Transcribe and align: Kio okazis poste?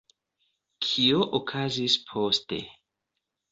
Kio 0.85 1.19
okazis 1.41 1.99
poste? 2.09 2.63